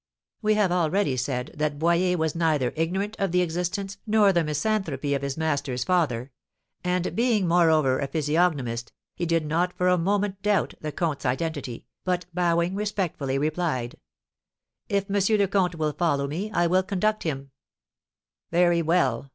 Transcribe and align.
We 0.41 0.55
have 0.55 0.71
already 0.71 1.15
said 1.15 1.51
that 1.57 1.77
Boyer 1.77 2.17
was 2.17 2.33
neither 2.33 2.73
ignorant 2.75 3.15
of 3.19 3.31
the 3.31 3.41
existence 3.43 3.99
nor 4.07 4.33
the 4.33 4.43
misanthropy 4.43 5.13
of 5.13 5.21
his 5.21 5.37
master's 5.37 5.83
father; 5.83 6.31
and 6.83 7.15
being, 7.15 7.47
moreover, 7.47 7.99
a 7.99 8.07
physiognomist, 8.07 8.91
he 9.13 9.27
did 9.27 9.45
not 9.45 9.77
for 9.77 9.87
a 9.89 9.99
moment 9.99 10.41
doubt 10.41 10.73
the 10.81 10.91
comte's 10.91 11.23
identity, 11.23 11.85
but, 12.03 12.25
bowing 12.33 12.73
respectfully, 12.73 13.37
replied: 13.37 13.95
"If 14.89 15.05
M. 15.07 15.37
le 15.37 15.47
Comte 15.47 15.75
will 15.75 15.93
follow 15.93 16.25
me, 16.25 16.49
I 16.49 16.65
will 16.65 16.81
conduct 16.81 17.21
him" 17.21 17.51
"Very 18.51 18.81
well!" 18.81 19.29